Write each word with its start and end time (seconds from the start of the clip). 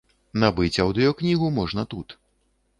Набыць 0.43 0.79
аўдыёкнігу 0.85 1.53
можна 1.61 1.87
тут. 1.95 2.19